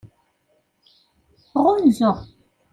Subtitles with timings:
[1.63, 2.11] Ɣunzu.